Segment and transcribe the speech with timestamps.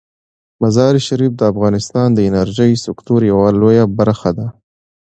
[0.61, 4.47] مزارشریف د افغانستان د انرژۍ د سکتور یوه لویه برخه ده.